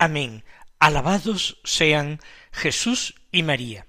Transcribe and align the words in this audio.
Amén. 0.00 0.44
Alabados 0.78 1.58
sean 1.64 2.20
Jesús 2.52 3.16
y 3.32 3.42
María. 3.42 3.88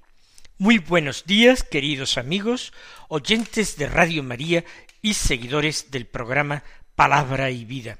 Muy 0.57 0.79
buenos 0.79 1.25
días, 1.25 1.61
queridos 1.61 2.17
amigos, 2.17 2.73
oyentes 3.09 3.77
de 3.77 3.87
Radio 3.87 4.23
María 4.23 4.65
y 5.03 5.13
seguidores 5.13 5.91
del 5.91 6.07
programa 6.07 6.63
Palabra 6.95 7.51
y 7.51 7.63
Vida. 7.63 7.99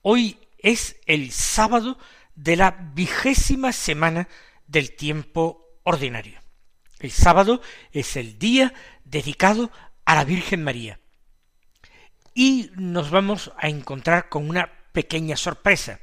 Hoy 0.00 0.38
es 0.58 0.94
el 1.06 1.32
sábado 1.32 1.98
de 2.36 2.54
la 2.54 2.70
vigésima 2.94 3.72
semana 3.72 4.28
del 4.68 4.94
tiempo 4.94 5.80
ordinario. 5.82 6.40
El 7.00 7.10
sábado 7.10 7.60
es 7.90 8.14
el 8.16 8.38
día 8.38 8.72
dedicado 9.04 9.72
a 10.04 10.14
la 10.14 10.22
Virgen 10.22 10.62
María. 10.62 11.00
Y 12.32 12.70
nos 12.76 13.10
vamos 13.10 13.50
a 13.58 13.68
encontrar 13.68 14.28
con 14.28 14.48
una 14.48 14.70
pequeña 14.92 15.36
sorpresa 15.36 15.98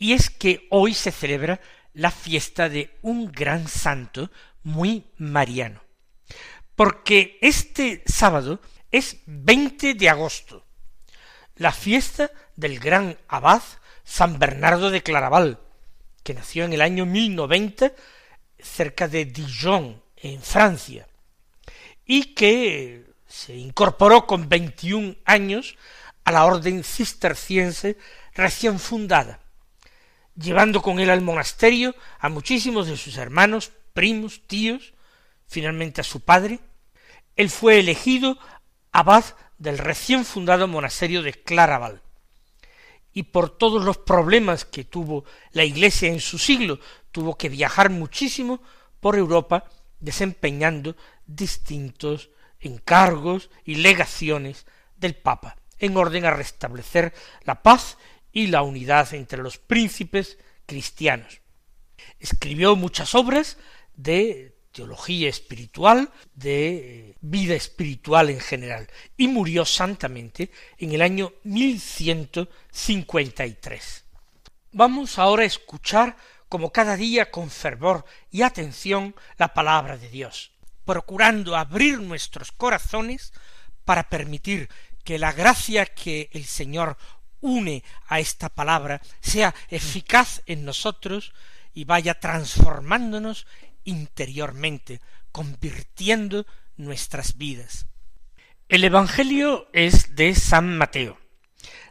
y 0.00 0.14
es 0.14 0.30
que 0.30 0.66
hoy 0.70 0.94
se 0.94 1.12
celebra 1.12 1.60
la 1.92 2.10
fiesta 2.10 2.70
de 2.70 2.98
un 3.02 3.30
gran 3.30 3.68
santo 3.68 4.30
muy 4.62 5.04
mariano. 5.18 5.82
Porque 6.74 7.38
este 7.42 8.02
sábado 8.06 8.60
es 8.90 9.18
20 9.26 9.92
de 9.94 10.08
agosto, 10.08 10.64
la 11.56 11.70
fiesta 11.70 12.30
del 12.56 12.80
gran 12.80 13.18
abad 13.28 13.62
San 14.02 14.38
Bernardo 14.38 14.90
de 14.90 15.02
Claraval, 15.02 15.60
que 16.22 16.32
nació 16.32 16.64
en 16.64 16.72
el 16.72 16.80
año 16.80 17.04
1090 17.04 17.92
cerca 18.58 19.06
de 19.06 19.26
Dijon, 19.26 20.02
en 20.16 20.40
Francia, 20.40 21.06
y 22.06 22.34
que 22.34 23.04
se 23.28 23.54
incorporó 23.54 24.26
con 24.26 24.48
21 24.48 25.16
años 25.26 25.76
a 26.24 26.32
la 26.32 26.46
orden 26.46 26.84
cisterciense 26.84 27.98
recién 28.32 28.78
fundada 28.78 29.39
llevando 30.36 30.82
con 30.82 30.98
él 30.98 31.10
al 31.10 31.20
monasterio 31.20 31.94
a 32.18 32.28
muchísimos 32.28 32.86
de 32.86 32.96
sus 32.96 33.16
hermanos, 33.16 33.72
primos, 33.92 34.42
tíos, 34.46 34.94
finalmente 35.46 36.00
a 36.00 36.04
su 36.04 36.20
padre. 36.20 36.60
Él 37.36 37.50
fue 37.50 37.78
elegido 37.78 38.38
abad 38.92 39.24
del 39.58 39.78
recién 39.78 40.24
fundado 40.24 40.66
monasterio 40.68 41.22
de 41.22 41.34
Claraval. 41.34 42.02
Y 43.12 43.24
por 43.24 43.50
todos 43.50 43.84
los 43.84 43.98
problemas 43.98 44.64
que 44.64 44.84
tuvo 44.84 45.24
la 45.52 45.64
Iglesia 45.64 46.08
en 46.08 46.20
su 46.20 46.38
siglo, 46.38 46.78
tuvo 47.10 47.36
que 47.36 47.48
viajar 47.48 47.90
muchísimo 47.90 48.62
por 49.00 49.16
Europa 49.16 49.64
desempeñando 49.98 50.96
distintos 51.26 52.30
encargos 52.60 53.50
y 53.64 53.76
legaciones 53.76 54.66
del 54.96 55.14
Papa, 55.14 55.56
en 55.78 55.96
orden 55.96 56.24
a 56.24 56.30
restablecer 56.30 57.14
la 57.42 57.62
paz 57.62 57.96
y 58.32 58.48
la 58.48 58.62
unidad 58.62 59.14
entre 59.14 59.42
los 59.42 59.58
príncipes 59.58 60.38
cristianos. 60.66 61.40
Escribió 62.18 62.74
muchas 62.76 63.14
obras 63.14 63.56
de 63.94 64.56
teología 64.72 65.28
espiritual, 65.28 66.10
de 66.34 67.16
vida 67.20 67.54
espiritual 67.54 68.30
en 68.30 68.40
general, 68.40 68.88
y 69.16 69.28
murió 69.28 69.64
santamente 69.64 70.50
en 70.78 70.90
el 70.92 71.02
año 71.02 71.32
1153. 71.44 74.04
Vamos 74.72 75.18
ahora 75.18 75.42
a 75.42 75.46
escuchar 75.46 76.16
como 76.48 76.72
cada 76.72 76.96
día 76.96 77.30
con 77.30 77.50
fervor 77.50 78.06
y 78.30 78.42
atención 78.42 79.14
la 79.38 79.54
palabra 79.54 79.96
de 79.96 80.08
Dios, 80.08 80.52
procurando 80.84 81.56
abrir 81.56 82.00
nuestros 82.00 82.52
corazones 82.52 83.32
para 83.84 84.08
permitir 84.08 84.68
que 85.04 85.18
la 85.18 85.32
gracia 85.32 85.86
que 85.86 86.28
el 86.32 86.44
Señor 86.44 86.96
une 87.40 87.82
a 88.08 88.20
esta 88.20 88.48
palabra 88.48 89.00
sea 89.20 89.54
eficaz 89.68 90.42
en 90.46 90.64
nosotros 90.64 91.32
y 91.74 91.84
vaya 91.84 92.18
transformándonos 92.18 93.46
interiormente, 93.84 95.00
convirtiendo 95.32 96.46
nuestras 96.76 97.36
vidas. 97.36 97.86
El 98.68 98.84
Evangelio 98.84 99.68
es 99.72 100.14
de 100.14 100.34
San 100.34 100.76
Mateo, 100.76 101.18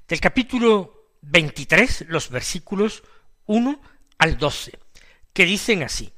del 0.08 0.20
capítulo 0.20 1.10
23, 1.22 2.06
los 2.08 2.30
versículos 2.30 3.04
1 3.46 3.82
al 4.18 4.38
12, 4.38 4.80
que 5.34 5.46
dicen 5.46 5.84
así, 5.84 6.14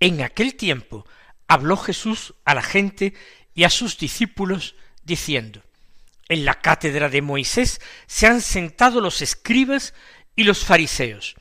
En 0.00 0.22
aquel 0.22 0.56
tiempo 0.56 1.06
habló 1.46 1.76
Jesús 1.76 2.34
a 2.44 2.54
la 2.54 2.62
gente 2.62 3.14
y 3.54 3.64
a 3.64 3.70
sus 3.70 3.98
discípulos, 3.98 4.74
diciendo, 5.04 5.62
en 6.28 6.44
la 6.44 6.60
cátedra 6.60 7.08
de 7.08 7.22
Moisés 7.22 7.80
se 8.06 8.26
han 8.26 8.40
sentado 8.40 9.00
los 9.00 9.22
escribas 9.22 9.94
y 10.36 10.44
los 10.44 10.64
fariseos. 10.64 11.34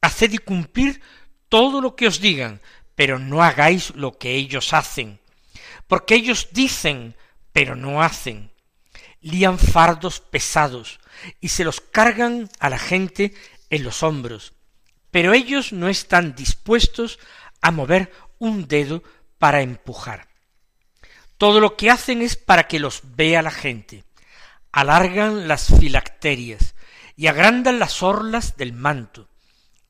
Haced 0.00 0.32
y 0.32 0.38
cumplir 0.38 1.00
todo 1.48 1.80
lo 1.80 1.96
que 1.96 2.06
os 2.06 2.20
digan, 2.20 2.60
pero 2.94 3.18
no 3.18 3.42
hagáis 3.42 3.94
lo 3.94 4.18
que 4.18 4.34
ellos 4.34 4.72
hacen, 4.72 5.20
porque 5.86 6.14
ellos 6.14 6.48
dicen, 6.52 7.16
pero 7.52 7.76
no 7.76 8.02
hacen. 8.02 8.50
Lían 9.20 9.58
fardos 9.58 10.20
pesados 10.20 11.00
y 11.40 11.48
se 11.48 11.64
los 11.64 11.80
cargan 11.80 12.50
a 12.58 12.68
la 12.68 12.78
gente 12.78 13.32
en 13.70 13.84
los 13.84 14.02
hombros, 14.02 14.52
pero 15.10 15.32
ellos 15.32 15.72
no 15.72 15.88
están 15.88 16.34
dispuestos 16.34 17.18
a 17.62 17.70
mover 17.70 18.12
un 18.38 18.68
dedo 18.68 19.02
para 19.38 19.62
empujar. 19.62 20.28
Todo 21.38 21.60
lo 21.60 21.76
que 21.76 21.90
hacen 21.90 22.20
es 22.20 22.36
para 22.36 22.68
que 22.68 22.78
los 22.78 23.00
vea 23.16 23.40
la 23.40 23.50
gente 23.50 24.04
alargan 24.74 25.46
las 25.46 25.68
filacterias 25.78 26.74
y 27.14 27.28
agrandan 27.28 27.78
las 27.78 28.02
orlas 28.02 28.56
del 28.56 28.72
manto. 28.72 29.28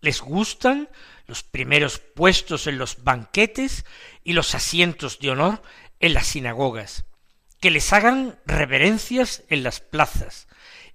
Les 0.03 0.21
gustan 0.21 0.91
los 1.27 1.43
primeros 1.43 1.99
puestos 2.01 2.67
en 2.67 2.77
los 2.77 3.03
banquetes 3.03 3.87
y 4.25 4.35
los 4.35 4.55
asientos 4.55 5.21
de 5.21 5.31
honor 5.31 5.63
en 6.01 6.13
las 6.13 6.27
sinagogas, 6.27 7.07
que 7.61 7.71
les 7.71 7.95
hagan 7.95 8.39
reverencias 8.45 9.43
en 9.49 9.63
las 9.63 9.81
plazas 9.81 10.49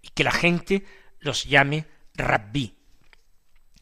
y 0.03 0.09
que 0.09 0.23
la 0.23 0.33
gente 0.33 0.85
los 1.19 1.45
llame 1.45 1.87
rabí. 2.13 2.77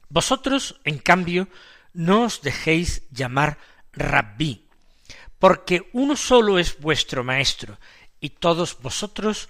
Vosotros, 0.07 0.79
en 0.85 1.00
cambio, 1.00 1.50
no 1.91 2.23
os 2.23 2.41
dejéis 2.41 3.03
llamar 3.12 3.57
rabí, 3.91 4.69
porque 5.38 5.90
uno 5.91 6.16
solo 6.16 6.59
es 6.59 6.79
vuestro 6.79 7.25
maestro, 7.25 7.78
y 8.22 8.29
todos 8.29 8.79
vosotros 8.79 9.50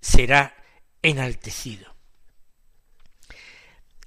será 0.00 0.56
enaltecido. 1.02 1.94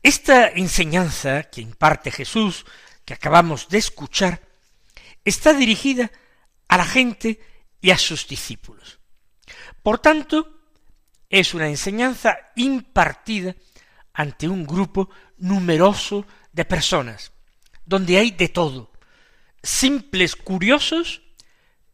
Esta 0.04 0.48
enseñanza 0.48 1.44
que 1.44 1.62
imparte 1.62 2.12
Jesús, 2.12 2.66
que 3.06 3.14
acabamos 3.14 3.70
de 3.70 3.78
escuchar, 3.78 4.42
está 5.24 5.54
dirigida 5.54 6.12
a 6.68 6.78
la 6.78 6.86
gente 6.86 7.40
y 7.82 7.92
a 7.92 7.98
sus 7.98 8.28
discípulos. 8.28 9.00
Por 9.84 10.00
tanto, 10.00 10.60
es 11.30 11.54
una 11.54 11.68
enseñanza 11.68 12.38
impartida 12.56 13.56
ante 14.14 14.48
un 14.48 14.66
grupo 14.66 15.10
numeroso 15.38 16.26
de 16.52 16.66
personas, 16.66 17.32
donde 17.86 18.18
hay 18.18 18.32
de 18.32 18.50
todo, 18.50 18.92
simples 19.64 20.36
curiosos, 20.36 21.22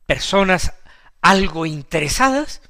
personas 0.05 0.73
algo 1.21 1.65
interesadas 1.65 2.61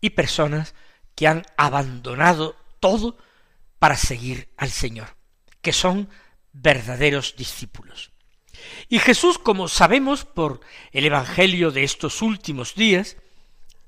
y 0.00 0.10
personas 0.10 0.74
que 1.14 1.26
han 1.26 1.44
abandonado 1.56 2.56
todo 2.80 3.18
para 3.78 3.96
seguir 3.96 4.48
al 4.56 4.70
Señor, 4.70 5.16
que 5.60 5.72
son 5.72 6.08
verdaderos 6.52 7.36
discípulos. 7.36 8.10
Y 8.88 8.98
Jesús, 8.98 9.38
como 9.38 9.68
sabemos 9.68 10.24
por 10.24 10.60
el 10.92 11.06
Evangelio 11.06 11.70
de 11.70 11.84
estos 11.84 12.22
últimos 12.22 12.74
días, 12.74 13.16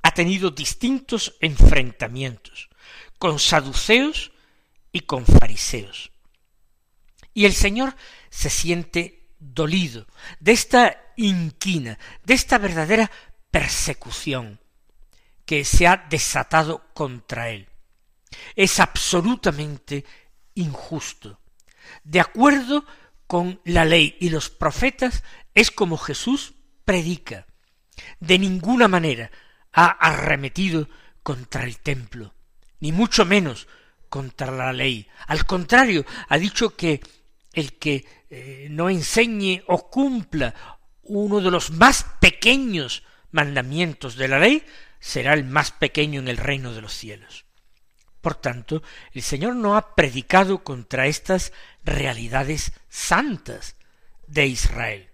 ha 0.03 0.13
tenido 0.13 0.51
distintos 0.51 1.35
enfrentamientos 1.41 2.69
con 3.19 3.39
saduceos 3.39 4.33
y 4.91 5.01
con 5.01 5.25
fariseos. 5.27 6.11
Y 7.35 7.45
el 7.45 7.53
Señor 7.53 7.97
se 8.31 8.51
siente 8.51 9.29
dolido 9.39 10.07
de 10.41 10.53
esta 10.53 11.13
inquina, 11.17 11.99
de 12.25 12.35
esta 12.35 12.59
verdadera 12.59 13.11
persecución 13.51 14.62
que 15.45 15.65
se 15.65 15.87
ha 15.87 15.97
desatado 16.09 16.85
contra 16.95 17.51
él. 17.51 17.69
Es 18.57 18.81
absolutamente 18.81 20.05
injusto. 20.55 21.41
De 22.05 22.21
acuerdo 22.21 22.85
con 23.27 23.61
la 23.65 23.85
ley 23.85 24.17
y 24.21 24.31
los 24.31 24.51
profetas, 24.51 25.23
es 25.55 25.71
como 25.71 25.97
Jesús 25.97 26.55
predica. 26.85 27.47
De 28.21 28.39
ninguna 28.39 28.89
manera 28.89 29.31
ha 29.73 29.87
arremetido 29.87 30.89
contra 31.23 31.65
el 31.65 31.79
templo, 31.79 32.35
ni 32.81 32.93
mucho 32.93 33.25
menos 33.25 33.69
contra 34.09 34.51
la 34.51 34.73
ley. 34.73 35.09
Al 35.27 35.47
contrario, 35.47 36.05
ha 36.29 36.39
dicho 36.39 36.77
que 36.77 37.01
el 37.53 37.79
que 37.79 38.05
eh, 38.31 38.67
no 38.71 38.91
enseñe 38.91 39.63
o 39.69 39.91
cumpla 39.91 40.55
uno 41.03 41.41
de 41.41 41.51
los 41.51 41.71
más 41.71 42.05
pequeños 42.21 43.03
mandamientos 43.31 44.17
de 44.17 44.29
la 44.29 44.39
ley 44.39 44.63
será 45.03 45.35
el 45.35 45.43
más 45.43 45.73
pequeño 45.73 46.21
en 46.21 46.29
el 46.29 46.37
reino 46.37 46.73
de 46.73 46.81
los 46.81 46.95
cielos. 46.95 47.45
Por 48.21 48.37
tanto, 48.37 48.85
el 49.13 49.23
Señor 49.23 49.57
no 49.57 49.77
ha 49.77 49.97
predicado 49.97 50.63
contra 50.63 51.09
estas 51.09 51.53
realidades 51.83 52.73
santas 52.89 53.75
de 54.29 54.47
Israel. 54.47 55.11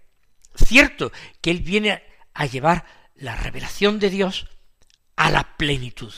Cierto 0.53 1.11
que 1.41 1.49
Él 1.49 1.61
viene 1.61 2.03
a 2.35 2.45
llevar 2.45 2.85
la 3.15 3.35
revelación 3.35 3.97
de 3.97 4.11
Dios 4.11 4.47
a 5.15 5.31
la 5.31 5.57
plenitud, 5.57 6.13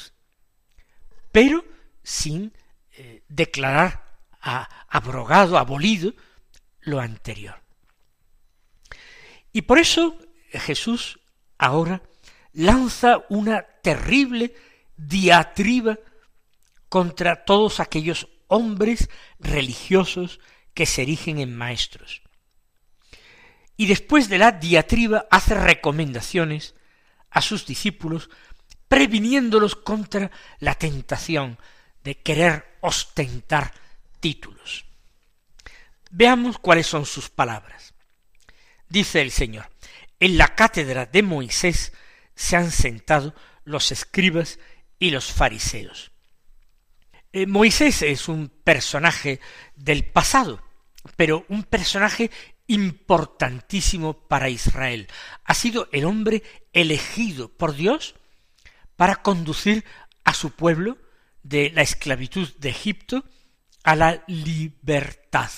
pero 1.32 1.64
sin 2.04 2.54
eh, 2.92 3.24
declarar 3.30 4.04
abrogado, 4.42 5.58
abolido 5.58 6.14
lo 6.82 7.00
anterior. 7.00 7.62
Y 9.54 9.62
por 9.62 9.80
eso 9.80 10.18
Jesús 10.52 11.22
ahora 11.58 12.02
lanza 12.54 13.24
una 13.30 13.62
terrible 13.62 14.54
diatriba 14.98 15.98
contra 16.90 17.46
todos 17.46 17.80
aquellos 17.80 18.28
hombres 18.48 19.10
religiosos 19.40 20.40
que 20.74 20.86
se 20.86 21.04
erigen 21.04 21.40
en 21.40 21.56
maestros. 21.56 22.22
Y 23.78 23.88
después 23.88 24.30
de 24.30 24.38
la 24.38 24.52
diatriba 24.52 25.26
hace 25.32 25.56
recomendaciones 25.56 26.76
a 27.30 27.42
sus 27.42 27.66
discípulos 27.66 28.30
previniéndolos 28.88 29.76
contra 29.76 30.32
la 30.60 30.76
tentación 30.76 31.58
de 32.04 32.18
querer 32.18 32.78
ostentar 32.82 33.74
títulos. 34.20 34.86
Veamos 36.10 36.58
cuáles 36.58 36.88
son 36.88 37.06
sus 37.06 37.30
palabras. 37.30 37.94
Dice 38.90 39.22
el 39.22 39.32
Señor, 39.32 39.72
en 40.20 40.38
la 40.38 40.56
cátedra 40.56 41.06
de 41.06 41.24
Moisés 41.24 41.94
se 42.42 42.58
han 42.58 42.72
sentado 42.72 43.36
los 43.66 43.92
escribas 43.92 44.58
y 44.98 45.12
los 45.12 45.32
fariseos. 45.32 46.12
Eh, 47.32 47.46
Moisés 47.46 48.02
es 48.02 48.28
un 48.28 48.50
personaje 48.50 49.40
del 49.76 50.06
pasado, 50.06 50.60
pero 51.16 51.46
un 51.50 51.64
personaje 51.64 52.32
importantísimo 52.66 54.28
para 54.28 54.50
Israel. 54.50 55.08
Ha 55.46 55.54
sido 55.54 55.88
el 55.92 56.04
hombre 56.06 56.42
elegido 56.74 57.50
por 57.50 57.76
Dios 57.76 58.16
para 58.96 59.18
conducir 59.18 59.86
a 60.24 60.34
su 60.34 60.50
pueblo 60.52 60.98
de 61.44 61.70
la 61.70 61.84
esclavitud 61.84 62.50
de 62.58 62.70
Egipto 62.70 63.24
a 63.84 63.96
la 63.96 64.24
libertad, 64.26 65.52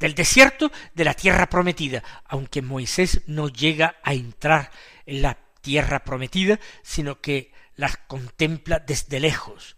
del 0.00 0.16
desierto 0.16 0.72
de 0.94 1.04
la 1.04 1.14
tierra 1.14 1.48
prometida, 1.48 2.02
aunque 2.24 2.60
Moisés 2.60 3.22
no 3.26 3.48
llega 3.48 3.96
a 4.02 4.14
entrar 4.14 4.72
en 5.06 5.22
la 5.22 5.47
tierra 5.60 6.04
prometida, 6.04 6.58
sino 6.82 7.20
que 7.20 7.52
la 7.76 7.88
contempla 8.06 8.78
desde 8.78 9.20
lejos, 9.20 9.76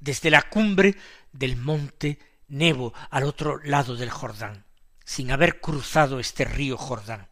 desde 0.00 0.30
la 0.30 0.42
cumbre 0.42 0.96
del 1.32 1.56
monte 1.56 2.18
Nebo 2.48 2.94
al 3.10 3.24
otro 3.24 3.58
lado 3.62 3.96
del 3.96 4.10
Jordán, 4.10 4.66
sin 5.04 5.32
haber 5.32 5.60
cruzado 5.60 6.20
este 6.20 6.44
río 6.44 6.76
Jordán. 6.76 7.28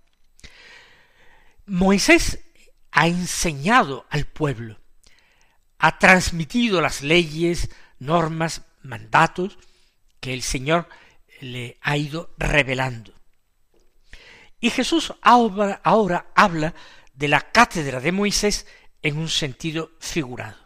Moisés 1.67 2.41
ha 2.91 3.06
enseñado 3.06 4.06
al 4.11 4.26
pueblo 4.26 4.79
ha 5.85 5.99
transmitido 5.99 6.81
las 6.81 7.02
leyes, 7.02 7.69
normas, 7.99 8.62
mandatos 8.82 9.58
que 10.19 10.32
el 10.32 10.41
Señor 10.41 10.88
le 11.43 11.76
ha 11.82 11.99
ido 11.99 12.35
revelando. 12.38 13.12
Y 14.61 14.70
Jesús 14.70 15.12
ahora, 15.20 15.82
ahora 15.85 16.32
habla 16.35 16.75
de 17.14 17.28
la 17.28 17.40
cátedra 17.40 18.00
de 18.00 18.12
Moisés 18.12 18.66
en 19.02 19.19
un 19.19 19.28
sentido 19.28 19.93
figurado. 20.00 20.58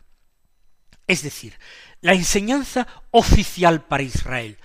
Es 1.06 1.22
decir, 1.22 1.58
la 2.00 2.12
enseñanza 2.12 2.86
oficial 3.10 3.86
para 3.86 4.02
Israel, 4.02 4.58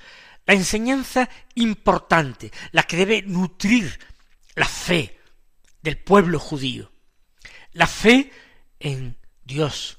la 0.45 0.53
enseñanza 0.53 1.30
importante, 1.56 2.51
la 2.71 2.83
que 2.83 2.97
debe 2.97 3.21
nutrir 3.21 4.00
la 4.56 4.68
fe 4.68 5.19
del 5.81 5.97
pueblo 5.97 6.39
judío, 6.39 6.91
la 7.71 7.88
fe 7.88 8.31
en 8.79 9.18
Dios, 9.44 9.97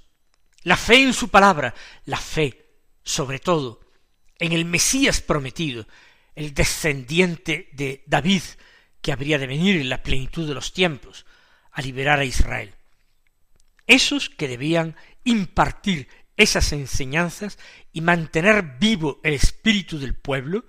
la 0.63 0.77
fe 0.77 1.03
en 1.03 1.15
su 1.15 1.29
palabra, 1.29 1.75
la 2.05 2.19
fe, 2.19 2.67
sobre 3.03 3.39
todo, 3.39 3.81
en 4.39 4.53
el 4.53 4.65
Mesías 4.65 5.21
prometido, 5.21 5.87
el 6.35 6.55
descendiente 6.55 7.69
de 7.73 8.03
David, 8.07 8.43
que 9.01 9.13
habría 9.13 9.39
de 9.39 9.47
venir 9.47 9.81
en 9.81 9.89
la 9.89 10.03
plenitud 10.03 10.47
de 10.47 10.55
los 10.55 10.73
tiempos, 10.73 11.27
a 11.75 11.83
liberar 11.83 12.21
a 12.21 12.25
Israel. 12.25 12.73
Esos 13.87 14.31
que 14.31 14.49
debían 14.49 14.97
impartir 15.25 16.09
esas 16.37 16.73
enseñanzas 16.73 17.59
y 17.93 18.01
mantener 18.01 18.79
vivo 18.79 19.21
el 19.23 19.35
espíritu 19.35 19.99
del 19.99 20.15
pueblo, 20.15 20.65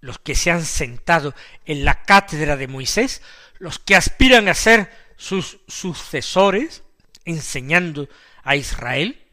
los 0.00 0.18
que 0.18 0.34
se 0.34 0.50
han 0.50 0.64
sentado 0.64 1.34
en 1.64 1.84
la 1.84 2.02
cátedra 2.02 2.56
de 2.56 2.68
Moisés, 2.68 3.22
los 3.58 3.78
que 3.78 3.96
aspiran 3.96 4.48
a 4.48 4.54
ser 4.54 4.90
sus 5.16 5.58
sucesores, 5.66 6.84
enseñando 7.24 8.08
a 8.44 8.56
Israel 8.56 9.26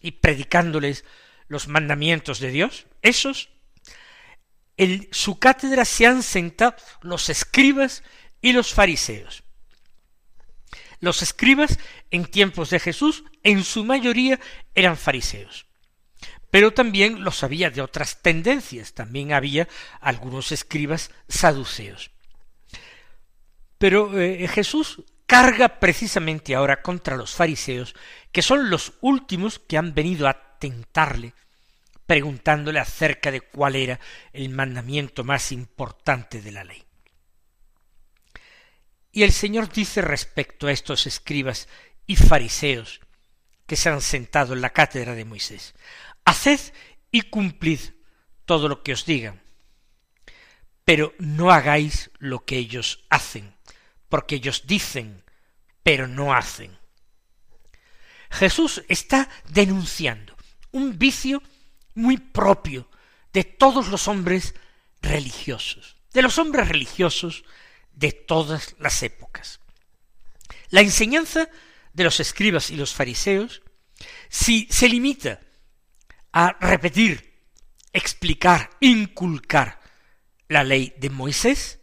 y 0.00 0.12
predicándoles 0.12 1.04
los 1.48 1.68
mandamientos 1.68 2.40
de 2.40 2.50
Dios, 2.50 2.86
esos, 3.02 3.50
en 4.76 5.08
su 5.12 5.38
cátedra 5.38 5.84
se 5.84 6.06
han 6.06 6.22
sentado 6.22 6.74
los 7.02 7.28
escribas 7.28 8.02
y 8.40 8.52
los 8.52 8.74
fariseos. 8.74 9.41
Los 11.02 11.20
escribas 11.20 11.80
en 12.12 12.26
tiempos 12.26 12.70
de 12.70 12.78
Jesús 12.78 13.24
en 13.42 13.64
su 13.64 13.84
mayoría 13.84 14.38
eran 14.72 14.96
fariseos. 14.96 15.66
Pero 16.48 16.72
también 16.72 17.24
los 17.24 17.42
había 17.42 17.70
de 17.70 17.82
otras 17.82 18.22
tendencias, 18.22 18.94
también 18.94 19.32
había 19.32 19.66
algunos 20.00 20.52
escribas 20.52 21.10
saduceos. 21.26 22.12
Pero 23.78 24.16
eh, 24.20 24.46
Jesús 24.46 25.02
carga 25.26 25.80
precisamente 25.80 26.54
ahora 26.54 26.82
contra 26.82 27.16
los 27.16 27.34
fariseos, 27.34 27.96
que 28.30 28.42
son 28.42 28.70
los 28.70 28.92
últimos 29.00 29.58
que 29.58 29.78
han 29.78 29.94
venido 29.94 30.28
a 30.28 30.56
tentarle, 30.60 31.34
preguntándole 32.06 32.78
acerca 32.78 33.32
de 33.32 33.40
cuál 33.40 33.74
era 33.74 33.98
el 34.32 34.50
mandamiento 34.50 35.24
más 35.24 35.50
importante 35.50 36.40
de 36.40 36.52
la 36.52 36.62
ley. 36.62 36.84
Y 39.12 39.22
el 39.22 39.32
Señor 39.32 39.70
dice 39.70 40.00
respecto 40.00 40.66
a 40.66 40.72
estos 40.72 41.06
escribas 41.06 41.68
y 42.06 42.16
fariseos 42.16 43.00
que 43.66 43.76
se 43.76 43.90
han 43.90 44.00
sentado 44.00 44.54
en 44.54 44.62
la 44.62 44.70
cátedra 44.70 45.14
de 45.14 45.26
Moisés, 45.26 45.74
Haced 46.24 46.60
y 47.10 47.22
cumplid 47.22 47.80
todo 48.46 48.68
lo 48.68 48.82
que 48.82 48.94
os 48.94 49.04
digan, 49.04 49.42
pero 50.84 51.14
no 51.18 51.50
hagáis 51.50 52.10
lo 52.18 52.44
que 52.44 52.56
ellos 52.56 53.04
hacen, 53.10 53.54
porque 54.08 54.36
ellos 54.36 54.66
dicen, 54.66 55.22
pero 55.82 56.08
no 56.08 56.34
hacen. 56.34 56.78
Jesús 58.30 58.82
está 58.88 59.28
denunciando 59.48 60.36
un 60.70 60.98
vicio 60.98 61.42
muy 61.94 62.16
propio 62.16 62.88
de 63.32 63.44
todos 63.44 63.88
los 63.88 64.08
hombres 64.08 64.54
religiosos, 65.02 65.96
de 66.12 66.22
los 66.22 66.38
hombres 66.38 66.68
religiosos 66.68 67.44
de 67.94 68.12
todas 68.12 68.74
las 68.78 69.02
épocas. 69.02 69.60
La 70.70 70.80
enseñanza 70.80 71.48
de 71.92 72.04
los 72.04 72.20
escribas 72.20 72.70
y 72.70 72.76
los 72.76 72.94
fariseos, 72.94 73.62
si 74.28 74.66
se 74.70 74.88
limita 74.88 75.40
a 76.32 76.56
repetir 76.60 77.32
explicar, 77.92 78.70
inculcar 78.80 79.80
la 80.48 80.64
ley 80.64 80.94
de 80.98 81.10
Moisés 81.10 81.80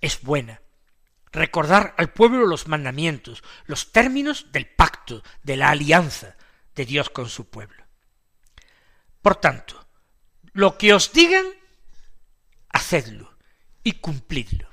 es 0.00 0.22
buena. 0.22 0.60
Recordar 1.30 1.94
al 1.98 2.12
pueblo 2.12 2.46
los 2.46 2.68
mandamientos, 2.68 3.42
los 3.66 3.92
términos 3.92 4.46
del 4.52 4.66
pacto, 4.66 5.22
de 5.42 5.56
la 5.56 5.70
alianza 5.70 6.36
de 6.74 6.86
Dios 6.86 7.10
con 7.10 7.28
su 7.28 7.48
pueblo. 7.50 7.84
Por 9.20 9.36
tanto, 9.36 9.88
lo 10.52 10.78
que 10.78 10.94
os 10.94 11.12
digan, 11.12 11.44
hacedlo 12.70 13.36
y 13.82 13.92
cumplidlo. 13.94 14.70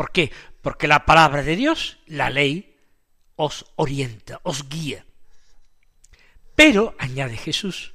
¿Por 0.00 0.12
qué? 0.12 0.32
Porque 0.62 0.88
la 0.88 1.04
palabra 1.04 1.42
de 1.42 1.56
Dios, 1.56 1.98
la 2.06 2.30
ley, 2.30 2.74
os 3.36 3.66
orienta, 3.76 4.40
os 4.44 4.66
guía. 4.66 5.04
Pero, 6.56 6.96
añade 6.98 7.36
Jesús, 7.36 7.92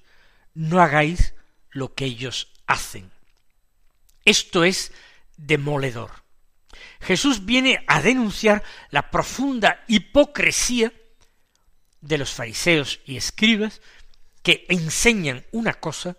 no 0.54 0.82
hagáis 0.82 1.34
lo 1.72 1.96
que 1.96 2.06
ellos 2.06 2.54
hacen. 2.68 3.10
Esto 4.24 4.64
es 4.64 4.94
demoledor. 5.38 6.12
Jesús 7.02 7.44
viene 7.44 7.84
a 7.88 8.04
denunciar 8.04 8.62
la 8.92 9.10
profunda 9.10 9.84
hipocresía 9.88 10.94
de 12.02 12.20
los 12.20 12.32
fariseos 12.32 13.00
y 13.08 13.18
escribas 13.18 13.82
que 14.44 14.68
enseñan 14.70 15.44
una 15.52 15.74
cosa, 15.74 16.18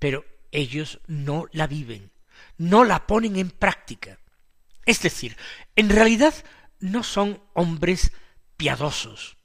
pero 0.00 0.24
ellos 0.50 0.98
no 1.06 1.46
la 1.52 1.68
viven, 1.68 2.10
no 2.58 2.82
la 2.82 3.06
ponen 3.06 3.36
en 3.36 3.50
práctica. 3.50 4.18
Es 4.86 5.02
decir, 5.02 5.36
en 5.74 5.90
realidad 5.90 6.32
no 6.78 7.02
son 7.02 7.42
hombres 7.52 8.12
piadosos, 8.56 9.36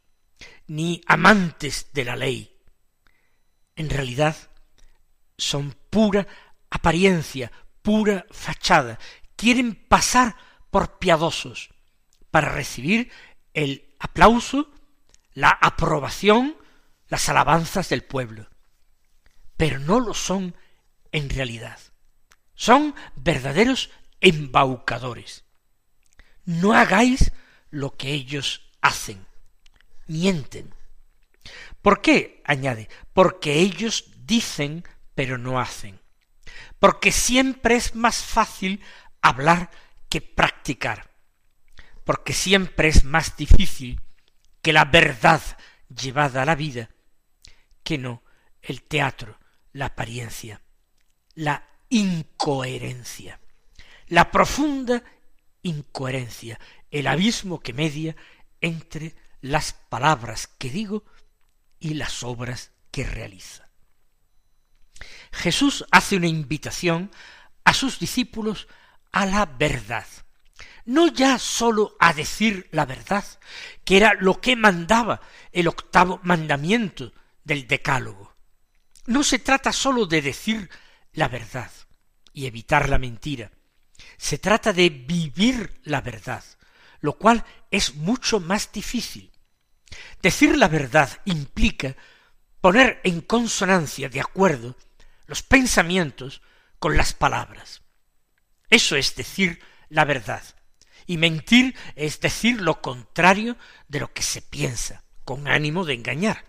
ni 0.68 1.02
amantes 1.08 1.88
de 1.94 2.06
la 2.06 2.16
ley. 2.16 2.56
En 3.76 3.90
realidad 3.90 4.36
son 5.38 5.76
pura 5.90 6.28
apariencia, 6.70 7.52
pura 7.82 8.26
fachada, 8.30 9.00
quieren 9.36 9.76
pasar 9.76 10.36
por 10.70 11.00
piadosos 11.00 11.72
para 12.30 12.50
recibir 12.50 13.12
el 13.54 13.96
aplauso, 14.00 14.72
la 15.34 15.50
aprobación, 15.50 16.56
las 17.08 17.28
alabanzas 17.28 17.90
del 17.90 18.04
pueblo. 18.04 18.48
Pero 19.58 19.80
no 19.80 20.00
lo 20.00 20.14
son 20.14 20.56
en 21.12 21.30
realidad. 21.30 21.80
Son 22.54 22.96
verdaderos 23.16 23.90
embaucadores. 24.22 25.44
No 26.46 26.74
hagáis 26.74 27.32
lo 27.70 27.98
que 27.98 28.12
ellos 28.12 28.70
hacen. 28.82 29.26
Mienten. 30.08 30.74
¿Por 31.82 32.02
qué? 32.02 32.42
añade, 32.46 32.90
porque 33.14 33.54
ellos 33.60 34.12
dicen 34.26 34.84
pero 35.16 35.38
no 35.38 35.60
hacen. 35.60 36.00
Porque 36.80 37.12
siempre 37.12 37.76
es 37.76 37.96
más 37.96 38.24
fácil 38.24 38.82
hablar 39.22 39.70
que 40.10 40.22
practicar. 40.22 41.12
Porque 42.04 42.34
siempre 42.34 42.88
es 42.88 43.04
más 43.04 43.38
difícil 43.38 44.02
que 44.62 44.74
la 44.74 44.86
verdad 44.86 45.42
llevada 45.90 46.42
a 46.42 46.46
la 46.46 46.56
vida 46.56 46.90
que 47.84 47.98
no 47.98 48.24
el 48.62 48.84
teatro, 48.84 49.40
la 49.74 49.88
apariencia, 49.88 50.62
la 51.34 51.68
incoherencia, 51.90 53.40
la 54.12 54.30
profunda 54.30 55.04
incoherencia, 55.64 56.60
el 56.90 57.08
abismo 57.08 57.62
que 57.62 57.72
media 57.72 58.18
entre 58.60 59.16
las 59.40 59.72
palabras 59.72 60.48
que 60.48 60.70
digo 60.70 61.06
y 61.80 61.94
las 61.94 62.22
obras 62.22 62.72
que 62.92 63.06
realiza. 63.06 63.70
Jesús 65.32 65.86
hace 65.92 66.18
una 66.18 66.28
invitación 66.28 67.10
a 67.64 67.74
sus 67.74 68.00
discípulos 68.00 68.68
a 69.14 69.26
la 69.26 69.46
verdad. 69.46 70.08
No 70.84 71.08
ya 71.08 71.40
sólo 71.40 71.96
a 71.98 72.12
decir 72.12 72.68
la 72.74 72.86
verdad, 72.86 73.24
que 73.86 73.96
era 73.96 74.14
lo 74.16 74.42
que 74.42 74.58
mandaba 74.58 75.22
el 75.54 75.70
octavo 75.70 76.20
mandamiento 76.24 77.14
del 77.46 77.66
decálogo. 77.66 78.36
No 79.06 79.24
se 79.24 79.40
trata 79.40 79.72
sólo 79.72 80.06
de 80.06 80.22
decir 80.22 80.70
la 81.14 81.30
verdad 81.30 81.72
y 82.34 82.46
evitar 82.48 82.90
la 82.90 82.98
mentira. 82.98 83.52
Se 84.22 84.38
trata 84.38 84.72
de 84.72 84.90
vivir 84.90 85.82
la 85.84 86.00
verdad, 86.00 86.44
lo 87.00 87.18
cual 87.18 87.44
es 87.72 87.96
mucho 87.96 88.40
más 88.40 88.72
difícil. 88.72 89.32
Decir 90.22 90.56
la 90.60 90.68
verdad 90.68 91.10
implica 91.26 91.96
poner 92.62 93.02
en 93.04 93.22
consonancia, 93.22 94.10
de 94.10 94.22
acuerdo, 94.22 94.78
los 95.26 95.42
pensamientos 95.42 96.44
con 96.78 96.96
las 96.98 97.14
palabras. 97.14 97.82
Eso 98.70 98.96
es 98.96 99.16
decir 99.16 99.60
la 99.90 100.06
verdad. 100.06 100.44
Y 101.08 101.18
mentir 101.18 101.76
es 101.96 102.20
decir 102.20 102.62
lo 102.62 102.80
contrario 102.80 103.58
de 103.88 104.02
lo 104.02 104.14
que 104.14 104.22
se 104.22 104.44
piensa, 104.44 105.04
con 105.26 105.48
ánimo 105.48 105.84
de 105.84 105.96
engañar. 105.96 106.46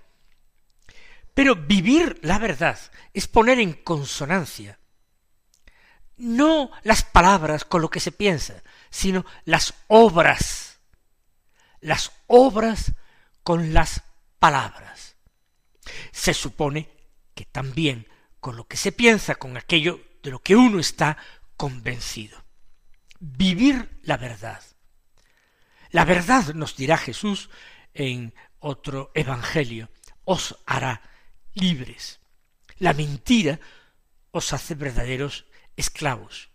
Pero 1.33 1.57
vivir 1.57 2.19
la 2.21 2.39
verdad 2.39 2.79
es 3.15 3.29
poner 3.29 3.59
en 3.61 3.73
consonancia 3.73 4.79
no 6.23 6.71
las 6.85 7.03
palabras 7.03 7.65
con 7.65 7.83
lo 7.83 7.91
que 7.91 7.99
se 7.99 8.13
piensa, 8.13 8.63
sino 8.91 9.27
las 9.45 9.75
obras, 9.89 10.79
las 11.81 12.13
obras 12.29 12.93
con 13.43 13.75
las 13.75 14.03
palabras. 14.39 15.17
Se 16.13 16.33
supone 16.33 16.89
que 17.35 17.45
también 17.45 18.07
con 18.39 18.57
lo 18.57 18.69
que 18.69 18.77
se 18.77 18.93
piensa, 18.93 19.35
con 19.35 19.57
aquello 19.57 20.01
de 20.23 20.31
lo 20.31 20.39
que 20.41 20.55
uno 20.55 20.79
está 20.79 21.17
convencido. 21.57 22.45
Vivir 23.19 24.01
la 24.05 24.17
verdad. 24.17 24.63
La 25.91 26.05
verdad, 26.05 26.55
nos 26.55 26.77
dirá 26.77 26.99
Jesús 26.99 27.51
en 27.95 28.33
otro 28.61 29.11
evangelio, 29.15 29.91
os 30.25 30.57
hará 30.67 31.03
libres. 31.55 32.21
La 32.79 32.93
mentira 32.93 33.59
os 34.31 34.53
hace 34.53 34.77
verdaderos 34.77 35.47
esclavos. 35.77 36.51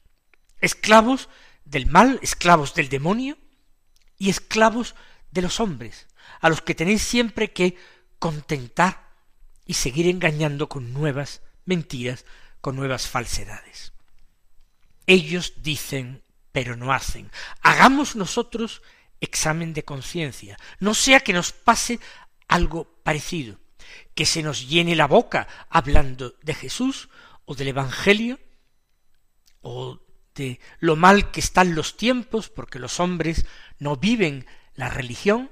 Esclavos 0.62 1.30
del 1.66 1.86
mal, 1.88 2.20
esclavos 2.22 2.74
del 2.74 2.90
demonio 2.90 3.38
y 4.18 4.30
esclavos 4.30 4.96
de 5.32 5.42
los 5.42 5.60
hombres, 5.60 6.08
a 6.42 6.50
los 6.50 6.62
que 6.62 6.76
tenéis 6.76 7.04
siempre 7.04 7.52
que 7.52 7.78
contentar 8.20 9.08
y 9.66 9.74
seguir 9.76 10.08
engañando 10.08 10.70
con 10.70 10.94
nuevas 10.94 11.42
mentiras, 11.66 12.26
con 12.62 12.76
nuevas 12.76 13.08
falsedades. 13.08 13.94
Ellos 15.06 15.54
dicen, 15.58 16.24
pero 16.52 16.76
no 16.76 16.92
hacen. 16.92 17.30
Hagamos 17.62 18.16
nosotros 18.16 18.82
examen 19.20 19.74
de 19.74 19.84
conciencia, 19.84 20.58
no 20.80 20.94
sea 20.94 21.20
que 21.20 21.34
nos 21.34 21.52
pase 21.52 22.00
algo 22.48 22.86
parecido, 23.04 23.60
que 24.16 24.26
se 24.26 24.44
nos 24.44 24.68
llene 24.68 24.96
la 24.96 25.08
boca 25.08 25.48
hablando 25.70 26.36
de 26.42 26.54
Jesús 26.54 27.10
o 27.46 27.56
del 27.56 27.70
Evangelio, 27.70 28.40
o 29.68 30.00
de 30.34 30.62
lo 30.80 30.96
mal 30.96 31.30
que 31.32 31.42
están 31.42 31.76
los 31.76 31.98
tiempos, 31.98 32.50
porque 32.50 32.80
los 32.80 33.02
hombres 33.02 33.46
no 33.80 33.98
viven 33.98 34.46
la 34.76 34.90
religión, 34.90 35.52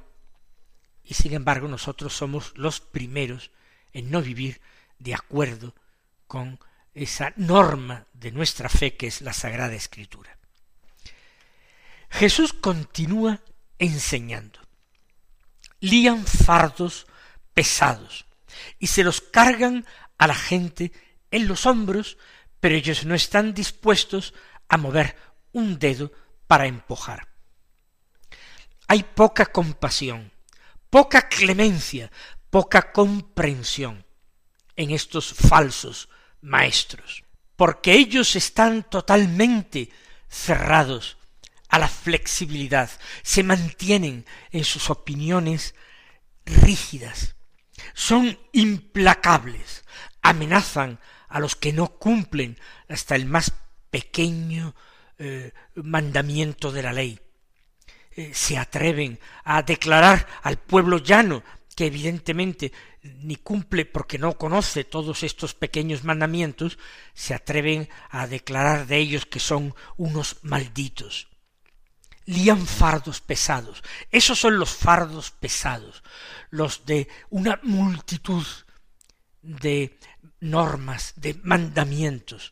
y 1.03 1.15
sin 1.15 1.34
embargo 1.34 1.67
nosotros 1.67 2.13
somos 2.15 2.53
los 2.55 2.79
primeros 2.79 3.51
en 3.91 4.12
no 4.12 4.22
vivir 4.22 4.62
de 5.00 5.13
acuerdo 5.13 5.75
con 6.27 6.60
esa 6.93 7.34
norma 7.36 8.07
de 8.13 8.31
nuestra 8.31 8.69
fe 8.69 8.95
que 8.95 9.07
es 9.07 9.22
la 9.22 9.34
Sagrada 9.34 9.75
Escritura. 9.75 10.38
Jesús 12.10 12.53
continúa 12.53 13.41
enseñando. 13.79 14.62
Lían 15.81 16.25
fardos 16.25 17.05
pesados 17.53 18.25
y 18.79 18.88
se 18.88 19.03
los 19.03 19.19
cargan 19.19 19.86
a 20.17 20.27
la 20.27 20.36
gente 20.36 20.93
en 21.31 21.48
los 21.50 21.65
hombros 21.65 22.17
pero 22.65 22.77
ellos 22.77 23.05
no 23.05 23.13
están 23.13 23.53
dispuestos 23.53 24.34
a 24.69 24.77
mover 24.77 25.15
un 25.51 25.77
dedo 25.77 26.12
para 26.48 26.65
empujar. 26.65 27.27
Hay 28.88 29.03
poca 29.03 29.45
compasión, 29.45 30.31
poca 30.89 31.29
clemencia, 31.29 32.12
poca 32.50 32.91
comprensión 32.91 34.03
en 34.75 34.89
estos 34.89 35.31
falsos 35.31 36.10
maestros, 36.41 37.24
porque 37.55 37.93
ellos 37.93 38.36
están 38.36 38.81
totalmente 38.89 39.91
cerrados 40.27 41.17
a 41.69 41.77
la 41.77 41.88
flexibilidad, 41.88 42.89
se 43.22 43.43
mantienen 43.43 44.25
en 44.50 44.63
sus 44.63 44.89
opiniones 44.89 45.75
rígidas, 46.45 47.36
son 47.93 48.39
implacables, 48.53 49.86
amenazan 50.24 51.00
a 51.27 51.39
los 51.39 51.55
que 51.55 51.74
no 51.74 51.98
cumplen 51.98 52.58
hasta 52.89 53.15
el 53.15 53.25
más 53.25 53.51
pequeño 53.89 54.75
eh, 55.17 55.53
mandamiento 55.75 56.72
de 56.72 56.84
la 56.84 56.94
ley. 56.94 57.20
Eh, 58.12 58.32
se 58.34 58.58
atreven 58.58 59.20
a 59.44 59.62
declarar 59.62 60.27
al 60.44 60.58
pueblo 60.58 60.98
llano 60.98 61.44
que 61.75 61.88
evidentemente 61.88 62.72
ni 63.03 63.36
cumple 63.36 63.86
porque 63.86 64.17
no 64.17 64.38
conoce 64.38 64.84
todos 64.84 65.24
estos 65.24 65.53
pequeños 65.53 66.03
mandamientos, 66.03 66.79
se 67.13 67.34
atreven 67.34 67.89
a 68.10 68.27
declarar 68.27 68.88
de 68.88 68.98
ellos 68.98 69.25
que 69.25 69.39
son 69.39 69.75
unos 69.98 70.38
malditos. 70.41 71.27
Lían 72.25 72.65
fardos 72.65 73.22
pesados. 73.22 73.84
Esos 74.10 74.39
son 74.39 74.58
los 74.58 74.74
fardos 74.74 75.32
pesados, 75.32 76.01
los 76.50 76.86
de 76.86 77.08
una 77.29 77.60
multitud 77.63 78.46
de 79.45 79.97
normas, 80.39 81.13
de 81.15 81.35
mandamientos, 81.43 82.51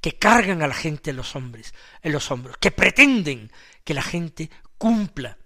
que 0.00 0.18
cargan 0.18 0.62
a 0.62 0.68
la 0.68 0.74
gente 0.74 1.10
en 1.10 1.16
los 1.16 1.36
hombres, 1.36 1.74
en 2.02 2.12
los 2.12 2.30
hombros, 2.30 2.56
que 2.58 2.70
pretenden 2.70 3.52
que 3.84 3.94
la 3.94 4.02
gente 4.02 4.50
cumpla. 4.78 5.38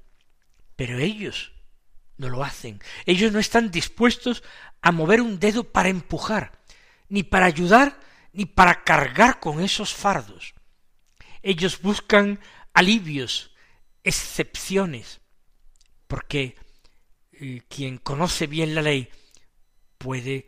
Pero 0.77 0.99
ellos 0.99 1.53
no 2.17 2.29
lo 2.29 2.45
hacen. 2.45 2.81
Ellos 3.07 3.33
no 3.33 3.39
están 3.39 3.71
dispuestos 3.71 4.43
a 4.81 4.93
mover 4.93 5.21
un 5.21 5.39
dedo 5.41 5.65
para 5.65 5.89
empujar, 5.89 6.61
ni 7.09 7.23
para 7.23 7.47
ayudar, 7.47 7.99
ni 8.33 8.47
para 8.47 8.85
cargar 8.85 9.41
con 9.41 9.61
esos 9.61 9.93
fardos. 9.93 10.55
Ellos 11.43 11.81
buscan 11.81 12.41
alivios, 12.73 13.55
excepciones, 14.03 15.21
porque 16.07 16.57
eh, 17.33 17.63
quien 17.69 17.99
conoce 17.99 18.47
bien 18.47 18.75
la 18.75 18.83
ley 18.83 19.09
puede 19.99 20.47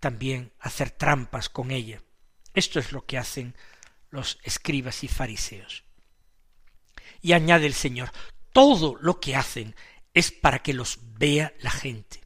también 0.00 0.52
hacer 0.60 0.90
trampas 0.90 1.48
con 1.48 1.70
ella. 1.70 2.02
Esto 2.54 2.78
es 2.78 2.92
lo 2.92 3.04
que 3.06 3.18
hacen 3.18 3.54
los 4.10 4.38
escribas 4.42 5.04
y 5.04 5.08
fariseos. 5.08 5.84
Y 7.20 7.32
añade 7.32 7.66
el 7.66 7.74
Señor, 7.74 8.10
todo 8.52 8.96
lo 9.00 9.20
que 9.20 9.36
hacen 9.36 9.74
es 10.14 10.32
para 10.32 10.60
que 10.60 10.72
los 10.72 10.98
vea 11.18 11.54
la 11.60 11.70
gente. 11.70 12.20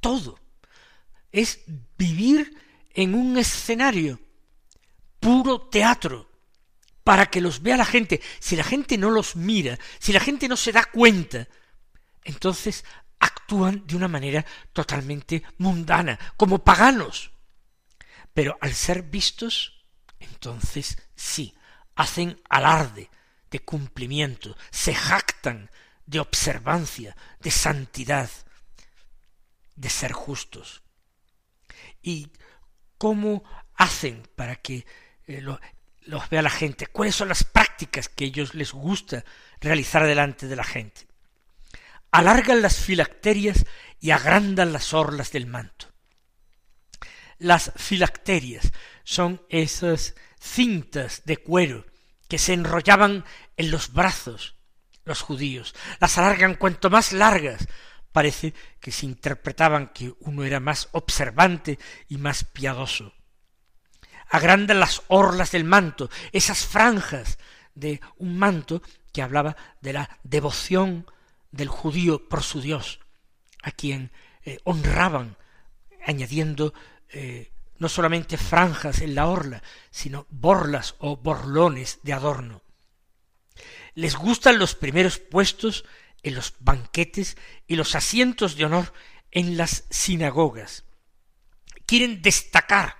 Todo. 0.00 0.38
Es 1.32 1.60
vivir 1.96 2.56
en 2.90 3.14
un 3.14 3.36
escenario, 3.38 4.20
puro 5.20 5.60
teatro, 5.68 6.28
para 7.04 7.26
que 7.26 7.40
los 7.40 7.62
vea 7.62 7.76
la 7.76 7.84
gente. 7.84 8.20
Si 8.38 8.56
la 8.56 8.64
gente 8.64 8.98
no 8.98 9.10
los 9.10 9.36
mira, 9.36 9.78
si 9.98 10.12
la 10.12 10.20
gente 10.20 10.48
no 10.48 10.56
se 10.56 10.72
da 10.72 10.84
cuenta, 10.84 11.48
entonces 12.24 12.84
actúan 13.20 13.86
de 13.86 13.96
una 13.96 14.08
manera 14.08 14.44
totalmente 14.72 15.42
mundana, 15.58 16.18
como 16.36 16.62
paganos. 16.62 17.32
Pero 18.34 18.58
al 18.60 18.74
ser 18.74 19.02
vistos, 19.02 19.84
entonces 20.20 20.98
sí, 21.14 21.54
hacen 21.96 22.40
alarde 22.48 23.10
de 23.50 23.60
cumplimiento, 23.60 24.56
se 24.70 24.94
jactan 24.94 25.70
de 26.06 26.20
observancia, 26.20 27.16
de 27.40 27.50
santidad, 27.50 28.30
de 29.74 29.90
ser 29.90 30.12
justos. 30.12 30.82
¿Y 32.02 32.30
cómo 32.98 33.42
hacen 33.74 34.22
para 34.36 34.56
que 34.56 34.86
eh, 35.26 35.42
los 35.42 36.30
vea 36.30 36.42
la 36.42 36.50
gente? 36.50 36.86
¿Cuáles 36.86 37.16
son 37.16 37.28
las 37.28 37.44
prácticas 37.44 38.08
que 38.08 38.26
ellos 38.26 38.54
les 38.54 38.72
gusta 38.72 39.24
realizar 39.60 40.04
delante 40.04 40.46
de 40.46 40.56
la 40.56 40.64
gente? 40.64 41.07
Alargan 42.10 42.62
las 42.62 42.76
filacterias 42.76 43.66
y 44.00 44.10
agrandan 44.10 44.72
las 44.72 44.94
orlas 44.94 45.32
del 45.32 45.46
manto. 45.46 45.86
Las 47.38 47.72
filacterias 47.76 48.72
son 49.04 49.42
esas 49.48 50.14
cintas 50.40 51.22
de 51.24 51.36
cuero 51.36 51.86
que 52.28 52.38
se 52.38 52.52
enrollaban 52.52 53.24
en 53.56 53.70
los 53.70 53.92
brazos 53.92 54.58
los 55.08 55.22
judíos. 55.22 55.74
Las 55.98 56.18
alargan 56.18 56.54
cuanto 56.54 56.90
más 56.90 57.12
largas. 57.12 57.66
Parece 58.12 58.54
que 58.80 58.92
se 58.92 59.06
interpretaban 59.06 59.88
que 59.88 60.14
uno 60.20 60.44
era 60.44 60.60
más 60.60 60.88
observante 60.92 61.78
y 62.08 62.18
más 62.18 62.44
piadoso. 62.44 63.12
Agrandan 64.28 64.78
las 64.78 65.02
orlas 65.08 65.52
del 65.52 65.64
manto, 65.64 66.10
esas 66.32 66.66
franjas 66.66 67.38
de 67.74 68.00
un 68.18 68.38
manto 68.38 68.82
que 69.12 69.22
hablaba 69.22 69.56
de 69.80 69.94
la 69.94 70.18
devoción 70.22 71.06
del 71.50 71.68
judío 71.68 72.28
por 72.28 72.42
su 72.42 72.60
Dios, 72.60 73.00
a 73.62 73.70
quien 73.70 74.10
eh, 74.44 74.58
honraban, 74.64 75.36
añadiendo 76.04 76.74
eh, 77.10 77.50
no 77.78 77.88
solamente 77.88 78.36
franjas 78.36 79.00
en 79.00 79.14
la 79.14 79.26
orla, 79.26 79.62
sino 79.90 80.26
borlas 80.30 80.94
o 80.98 81.16
borlones 81.16 82.00
de 82.02 82.12
adorno 82.12 82.62
les 83.98 84.14
gustan 84.14 84.60
los 84.60 84.76
primeros 84.76 85.18
puestos 85.18 85.84
en 86.22 86.36
los 86.36 86.54
banquetes 86.60 87.36
y 87.66 87.74
los 87.74 87.96
asientos 87.96 88.54
de 88.54 88.64
honor 88.64 88.92
en 89.32 89.56
las 89.56 89.86
sinagogas. 89.90 90.84
Quieren 91.84 92.22
destacar, 92.22 92.96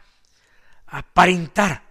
aparentar. 0.87 1.85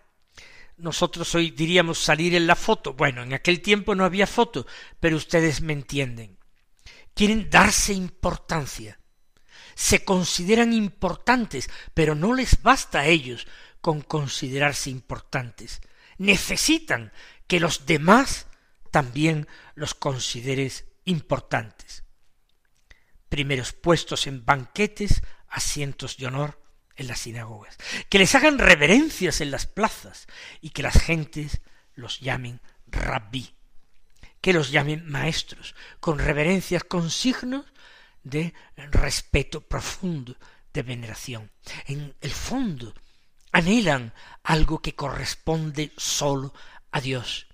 Nosotros 0.75 1.33
hoy 1.35 1.51
diríamos 1.51 1.99
salir 1.99 2.35
en 2.35 2.47
la 2.47 2.55
foto. 2.57 2.95
Bueno, 2.95 3.23
en 3.23 3.33
aquel 3.33 3.61
tiempo 3.61 3.95
no 3.95 4.03
había 4.03 4.27
foto, 4.27 4.67
pero 4.99 5.15
ustedes 5.15 5.61
me 5.61 5.71
entienden. 5.71 6.36
Quieren 7.17 7.49
darse 7.49 7.93
importancia. 7.93 8.99
Se 9.73 10.05
consideran 10.05 10.71
importantes, 10.71 11.67
pero 11.95 12.13
no 12.13 12.35
les 12.35 12.61
basta 12.61 12.99
a 12.99 13.07
ellos 13.07 13.47
con 13.81 14.01
considerarse 14.01 14.91
importantes. 14.91 15.81
Necesitan 16.19 17.11
que 17.47 17.59
los 17.59 17.87
demás 17.87 18.45
también 18.91 19.47
los 19.73 19.95
consideres 19.95 20.85
importantes. 21.05 22.03
Primeros 23.29 23.73
puestos 23.73 24.27
en 24.27 24.45
banquetes, 24.45 25.23
asientos 25.49 26.17
de 26.17 26.27
honor 26.27 26.61
en 26.95 27.07
las 27.07 27.19
sinagogas, 27.19 27.77
que 28.09 28.19
les 28.19 28.35
hagan 28.35 28.59
reverencias 28.59 29.41
en 29.41 29.49
las 29.49 29.65
plazas 29.65 30.27
y 30.61 30.69
que 30.69 30.83
las 30.83 31.01
gentes 31.01 31.61
los 31.95 32.19
llamen 32.19 32.61
rabí, 32.85 33.56
que 34.41 34.53
los 34.53 34.71
llamen 34.71 35.07
maestros, 35.07 35.75
con 35.99 36.19
reverencias, 36.19 36.83
con 36.83 37.09
signos 37.09 37.65
de 38.23 38.53
respeto 38.91 39.61
profundo, 39.61 40.35
de 40.73 40.83
veneración. 40.83 41.51
En 41.85 42.15
el 42.21 42.31
fondo 42.31 42.93
anhelan 43.51 44.13
algo 44.43 44.81
que 44.81 44.95
corresponde 44.95 45.91
sólo 45.97 46.53
a 46.91 47.01
Dios, 47.01 47.47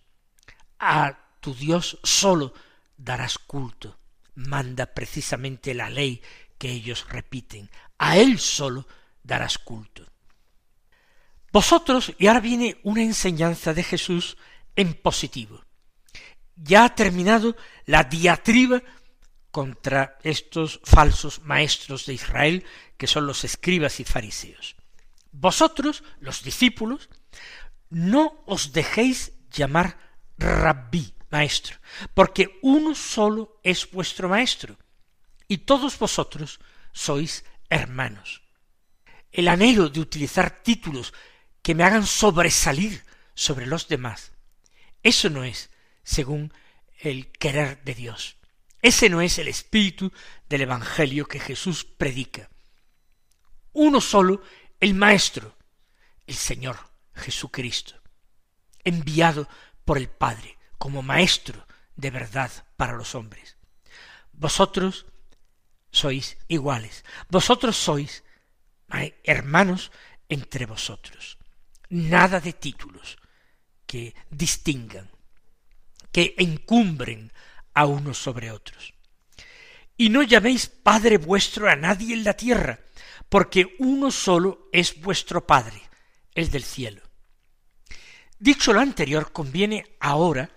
a 0.79 1.17
tu 1.39 1.53
Dios 1.53 1.99
solo 2.03 2.53
darás 2.97 3.37
culto. 3.37 3.97
Manda 4.35 4.87
precisamente 4.87 5.73
la 5.73 5.89
ley 5.89 6.21
que 6.57 6.71
ellos 6.71 7.05
repiten. 7.09 7.69
A 7.97 8.17
Él 8.17 8.39
solo 8.39 8.87
darás 9.21 9.57
culto. 9.57 10.05
Vosotros, 11.51 12.13
y 12.17 12.27
ahora 12.27 12.39
viene 12.39 12.79
una 12.83 13.03
enseñanza 13.03 13.73
de 13.73 13.83
Jesús 13.83 14.37
en 14.75 14.95
positivo. 14.95 15.63
Ya 16.55 16.85
ha 16.85 16.95
terminado 16.95 17.55
la 17.85 18.03
diatriba 18.03 18.81
contra 19.51 20.17
estos 20.23 20.79
falsos 20.83 21.41
maestros 21.43 22.05
de 22.05 22.13
Israel, 22.13 22.65
que 22.97 23.07
son 23.07 23.27
los 23.27 23.43
escribas 23.43 23.99
y 23.99 24.03
fariseos. 24.03 24.75
Vosotros, 25.31 26.03
los 26.19 26.43
discípulos, 26.43 27.09
no 27.89 28.43
os 28.45 28.73
dejéis 28.73 29.33
llamar 29.51 29.97
rabí, 30.37 31.13
maestro, 31.29 31.77
porque 32.13 32.59
uno 32.61 32.95
solo 32.95 33.59
es 33.63 33.89
vuestro 33.91 34.29
maestro, 34.29 34.77
y 35.47 35.59
todos 35.59 35.97
vosotros 35.97 36.59
sois 36.91 37.43
hermanos. 37.69 38.41
El 39.31 39.47
anhelo 39.47 39.89
de 39.89 39.99
utilizar 39.99 40.61
títulos 40.61 41.13
que 41.61 41.75
me 41.75 41.83
hagan 41.83 42.05
sobresalir 42.05 43.03
sobre 43.33 43.65
los 43.65 43.87
demás, 43.87 44.31
eso 45.01 45.29
no 45.29 45.43
es 45.43 45.69
según 46.03 46.53
el 46.99 47.31
querer 47.31 47.83
de 47.83 47.95
Dios. 47.95 48.37
Ese 48.81 49.09
no 49.09 49.21
es 49.21 49.39
el 49.39 49.47
espíritu 49.47 50.11
del 50.49 50.61
Evangelio 50.61 51.25
que 51.25 51.39
Jesús 51.39 51.85
predica. 51.85 52.49
Uno 53.71 54.01
solo, 54.01 54.41
el 54.79 54.93
Maestro, 54.93 55.57
el 56.27 56.35
Señor 56.35 56.77
Jesucristo, 57.15 57.95
enviado 58.83 59.47
por 59.85 59.97
el 59.97 60.09
Padre, 60.09 60.57
como 60.77 61.01
maestro 61.01 61.65
de 61.95 62.11
verdad 62.11 62.51
para 62.75 62.93
los 62.93 63.15
hombres. 63.15 63.57
Vosotros 64.33 65.05
sois 65.91 66.37
iguales, 66.47 67.05
vosotros 67.29 67.77
sois 67.77 68.23
hermanos 69.23 69.91
entre 70.27 70.65
vosotros. 70.65 71.37
Nada 71.89 72.39
de 72.39 72.53
títulos 72.53 73.17
que 73.85 74.15
distingan, 74.29 75.09
que 76.13 76.35
encumbren 76.37 77.33
a 77.73 77.85
unos 77.85 78.17
sobre 78.17 78.51
otros. 78.51 78.93
Y 79.97 80.09
no 80.09 80.23
llaméis 80.23 80.67
Padre 80.67 81.17
vuestro 81.17 81.69
a 81.69 81.75
nadie 81.75 82.13
en 82.13 82.23
la 82.23 82.33
tierra, 82.33 82.79
porque 83.27 83.75
uno 83.79 84.11
solo 84.11 84.69
es 84.71 85.01
vuestro 85.01 85.45
Padre, 85.45 85.81
el 86.33 86.49
del 86.49 86.63
cielo. 86.63 87.01
Dicho 88.39 88.73
lo 88.73 88.79
anterior, 88.79 89.31
conviene 89.31 89.95
ahora 89.99 90.49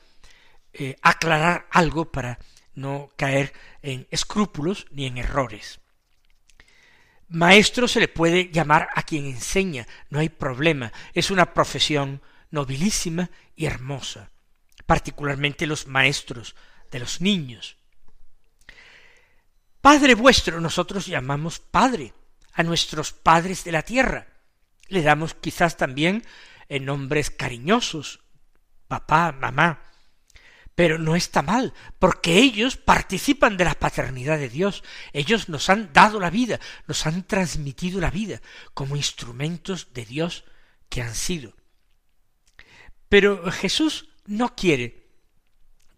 eh, 0.72 0.96
aclarar 1.02 1.66
algo 1.70 2.10
para 2.12 2.38
no 2.74 3.10
caer 3.16 3.52
en 3.82 4.06
escrúpulos 4.10 4.86
ni 4.90 5.06
en 5.06 5.18
errores. 5.18 5.80
Maestro 7.28 7.88
se 7.88 8.00
le 8.00 8.08
puede 8.08 8.50
llamar 8.50 8.88
a 8.94 9.02
quien 9.02 9.26
enseña, 9.26 9.86
no 10.10 10.20
hay 10.20 10.28
problema, 10.28 10.92
es 11.12 11.30
una 11.30 11.52
profesión 11.54 12.22
nobilísima 12.50 13.30
y 13.56 13.66
hermosa, 13.66 14.30
particularmente 14.86 15.66
los 15.66 15.86
maestros 15.86 16.54
de 16.90 17.00
los 17.00 17.20
niños. 17.20 17.76
Padre 19.80 20.14
vuestro 20.14 20.60
nosotros 20.60 21.06
llamamos 21.06 21.58
Padre 21.58 22.14
a 22.52 22.62
nuestros 22.62 23.12
padres 23.12 23.64
de 23.64 23.72
la 23.72 23.82
tierra. 23.82 24.26
Le 24.88 25.02
damos 25.02 25.34
quizás 25.34 25.76
también 25.76 26.24
en 26.68 26.84
nombres 26.84 27.30
cariñosos, 27.30 28.20
papá, 28.88 29.32
mamá, 29.32 29.82
pero 30.74 30.98
no 30.98 31.16
está 31.16 31.42
mal, 31.42 31.72
porque 31.98 32.38
ellos 32.38 32.76
participan 32.76 33.56
de 33.56 33.64
la 33.64 33.74
paternidad 33.74 34.38
de 34.38 34.48
Dios, 34.48 34.84
ellos 35.12 35.48
nos 35.48 35.70
han 35.70 35.92
dado 35.92 36.20
la 36.20 36.30
vida, 36.30 36.60
nos 36.86 37.06
han 37.06 37.22
transmitido 37.22 38.00
la 38.00 38.10
vida 38.10 38.42
como 38.74 38.96
instrumentos 38.96 39.92
de 39.94 40.04
Dios 40.04 40.44
que 40.88 41.02
han 41.02 41.14
sido. 41.14 41.54
Pero 43.08 43.50
Jesús 43.50 44.08
no 44.26 44.54
quiere 44.54 45.06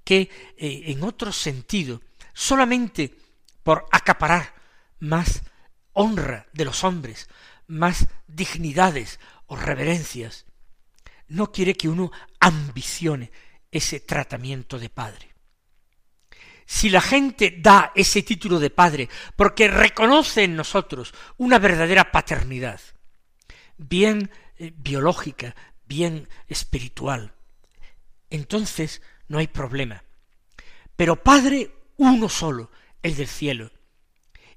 que 0.04 0.30
eh, 0.56 0.84
en 0.86 1.02
otro 1.04 1.32
sentido, 1.32 2.00
solamente 2.32 3.14
por 3.62 3.86
acaparar 3.90 4.54
más 5.00 5.42
honra 5.92 6.46
de 6.52 6.64
los 6.64 6.84
hombres, 6.84 7.28
más 7.66 8.08
dignidades 8.26 9.20
o 9.46 9.56
reverencias, 9.56 10.46
no 11.28 11.52
quiere 11.52 11.74
que 11.74 11.88
uno 11.88 12.10
ambicione 12.40 13.30
ese 13.70 14.00
tratamiento 14.00 14.78
de 14.78 14.88
padre. 14.88 15.34
Si 16.64 16.90
la 16.90 17.00
gente 17.00 17.56
da 17.58 17.92
ese 17.94 18.22
título 18.22 18.58
de 18.58 18.70
padre 18.70 19.08
porque 19.36 19.68
reconoce 19.68 20.44
en 20.44 20.56
nosotros 20.56 21.14
una 21.36 21.58
verdadera 21.58 22.10
paternidad, 22.10 22.80
bien 23.76 24.30
eh, 24.58 24.72
biológica, 24.76 25.54
bien 25.86 26.28
espiritual, 26.46 27.34
entonces 28.30 29.02
no 29.28 29.38
hay 29.38 29.46
problema. 29.46 30.04
Pero 30.96 31.22
Padre 31.22 31.70
uno 31.96 32.28
solo, 32.28 32.70
el 33.02 33.16
del 33.16 33.28
cielo, 33.28 33.70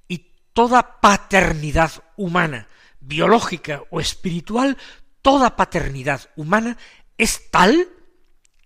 y 0.08 0.32
toda 0.54 1.02
paternidad 1.02 1.92
humana, 2.18 2.68
biológica 3.00 3.84
o 3.90 4.00
espiritual, 4.00 4.78
toda 5.22 5.56
paternidad 5.56 6.30
humana 6.36 6.78
es 7.18 7.50
tal 7.52 7.88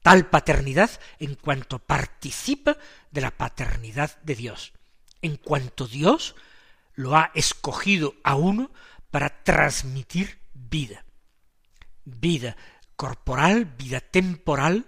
tal 0.05 0.27
paternidad 0.27 0.91
en 1.17 1.33
cuanto 1.33 1.79
participa 1.79 2.77
de 3.09 3.21
la 3.21 3.31
paternidad 3.31 4.21
de 4.21 4.35
Dios, 4.35 4.71
en 5.23 5.35
cuanto 5.35 5.87
Dios 5.87 6.35
lo 6.93 7.15
ha 7.15 7.31
escogido 7.33 8.13
a 8.23 8.35
uno 8.35 8.69
para 9.09 9.41
transmitir 9.41 10.37
vida, 10.53 11.03
vida 12.03 12.55
corporal, 12.95 13.65
vida 13.65 13.99
temporal 13.99 14.85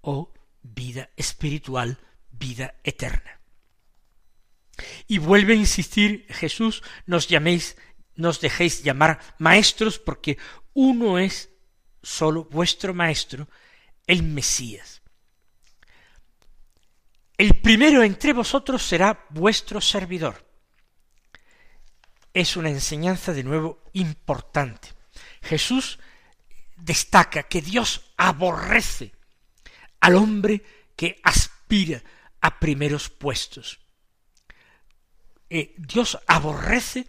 o 0.00 0.32
vida 0.62 1.10
espiritual, 1.16 1.98
vida 2.30 2.74
eterna. 2.84 3.40
Y 5.06 5.18
vuelve 5.18 5.54
a 5.54 5.56
insistir 5.56 6.26
Jesús, 6.28 6.82
nos 7.06 7.28
llaméis, 7.28 7.76
nos 8.14 8.40
dejéis 8.40 8.82
llamar 8.82 9.20
maestros, 9.38 9.98
porque 9.98 10.38
uno 10.74 11.18
es 11.18 11.50
solo 12.02 12.44
vuestro 12.44 12.94
maestro, 12.94 13.48
el 14.06 14.22
Mesías. 14.22 15.02
El 17.36 17.60
primero 17.60 18.02
entre 18.02 18.32
vosotros 18.32 18.82
será 18.82 19.26
vuestro 19.30 19.80
servidor. 19.80 20.44
Es 22.34 22.56
una 22.56 22.68
enseñanza 22.68 23.32
de 23.32 23.44
nuevo 23.44 23.82
importante. 23.92 24.92
Jesús 25.42 25.98
destaca 26.76 27.44
que 27.44 27.62
Dios 27.62 28.12
aborrece 28.16 29.12
al 30.00 30.16
hombre 30.16 30.62
que 30.96 31.20
aspira 31.22 32.02
a 32.40 32.58
primeros 32.58 33.08
puestos. 33.08 33.80
Eh, 35.50 35.74
Dios 35.78 36.18
aborrece 36.26 37.06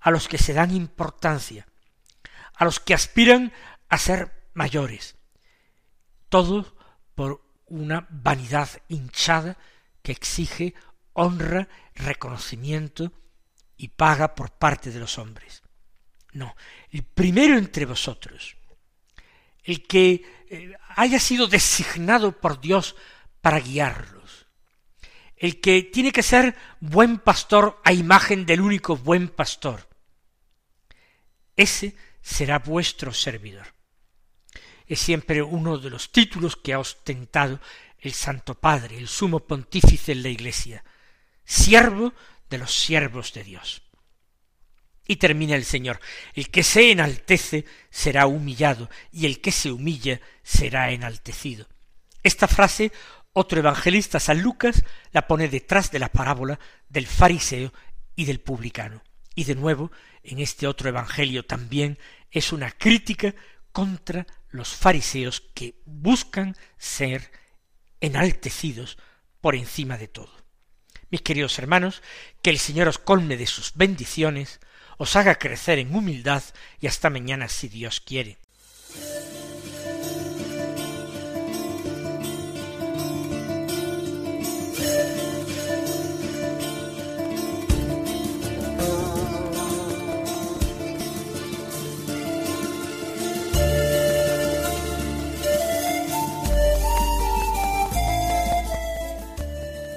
a 0.00 0.10
los 0.10 0.28
que 0.28 0.38
se 0.38 0.52
dan 0.52 0.74
importancia, 0.74 1.66
a 2.54 2.64
los 2.64 2.80
que 2.80 2.94
aspiran 2.94 3.52
a 3.88 3.98
ser 3.98 4.48
mayores, 4.54 5.16
todo 6.28 6.76
por 7.14 7.44
una 7.66 8.06
vanidad 8.10 8.68
hinchada 8.88 9.56
que 10.02 10.12
exige 10.12 10.74
honra, 11.12 11.68
reconocimiento 11.94 13.12
y 13.76 13.88
paga 13.88 14.34
por 14.34 14.52
parte 14.52 14.90
de 14.90 15.00
los 15.00 15.18
hombres. 15.18 15.62
No, 16.32 16.56
el 16.90 17.02
primero 17.02 17.56
entre 17.58 17.84
vosotros, 17.84 18.56
el 19.64 19.86
que 19.86 20.24
eh, 20.48 20.74
haya 20.96 21.18
sido 21.18 21.46
designado 21.46 22.40
por 22.40 22.60
Dios 22.60 22.96
para 23.40 23.60
guiarlos, 23.60 24.46
el 25.36 25.60
que 25.60 25.82
tiene 25.82 26.12
que 26.12 26.22
ser 26.22 26.54
buen 26.80 27.18
pastor 27.18 27.80
a 27.84 27.92
imagen 27.92 28.46
del 28.46 28.60
único 28.60 28.96
buen 28.96 29.28
pastor, 29.28 29.88
ese 31.56 31.96
será 32.20 32.58
vuestro 32.58 33.12
servidor. 33.12 33.74
Es 34.86 35.00
siempre 35.00 35.42
uno 35.42 35.78
de 35.78 35.90
los 35.90 36.12
títulos 36.12 36.56
que 36.56 36.72
ha 36.72 36.78
ostentado 36.78 37.60
el 37.98 38.12
Santo 38.12 38.54
Padre, 38.54 38.98
el 38.98 39.08
sumo 39.08 39.40
pontífice 39.40 40.12
en 40.12 40.22
la 40.22 40.28
Iglesia, 40.28 40.84
siervo 41.44 42.12
de 42.50 42.58
los 42.58 42.74
siervos 42.74 43.32
de 43.32 43.44
Dios. 43.44 43.82
Y 45.06 45.16
termina 45.16 45.56
el 45.56 45.64
Señor, 45.64 46.00
el 46.34 46.50
que 46.50 46.62
se 46.62 46.92
enaltece 46.92 47.64
será 47.90 48.26
humillado, 48.26 48.88
y 49.10 49.26
el 49.26 49.40
que 49.40 49.50
se 49.50 49.72
humilla 49.72 50.20
será 50.42 50.90
enaltecido. 50.90 51.68
Esta 52.22 52.46
frase 52.46 52.92
otro 53.32 53.58
evangelista, 53.58 54.20
San 54.20 54.42
Lucas, 54.42 54.84
la 55.12 55.26
pone 55.26 55.48
detrás 55.48 55.90
de 55.90 55.98
la 55.98 56.12
parábola 56.12 56.58
del 56.88 57.06
fariseo 57.06 57.72
y 58.14 58.26
del 58.26 58.40
publicano. 58.40 59.02
Y 59.34 59.44
de 59.44 59.54
nuevo, 59.54 59.90
en 60.22 60.38
este 60.38 60.66
otro 60.66 60.88
evangelio 60.88 61.44
también 61.44 61.98
es 62.30 62.52
una 62.52 62.70
crítica 62.70 63.34
contra 63.72 64.26
los 64.50 64.74
fariseos 64.74 65.40
que 65.54 65.80
buscan 65.86 66.56
ser 66.76 67.32
enaltecidos 68.00 68.98
por 69.40 69.54
encima 69.54 69.96
de 69.96 70.08
todo. 70.08 70.32
Mis 71.10 71.22
queridos 71.22 71.58
hermanos, 71.58 72.02
que 72.42 72.50
el 72.50 72.58
Señor 72.58 72.88
os 72.88 72.98
colme 72.98 73.36
de 73.36 73.46
sus 73.46 73.72
bendiciones, 73.74 74.60
os 75.02 75.16
haga 75.16 75.34
crecer 75.34 75.80
en 75.80 75.96
humildad 75.96 76.44
y 76.80 76.86
hasta 76.86 77.10
mañana 77.10 77.48
si 77.48 77.68
Dios 77.68 77.98
quiere. 77.98 78.38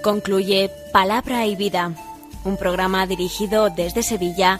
Concluye 0.01 0.71
Palabra 0.91 1.45
y 1.45 1.55
Vida, 1.55 1.91
un 2.43 2.57
programa 2.57 3.05
dirigido 3.05 3.69
desde 3.69 4.01
Sevilla 4.01 4.59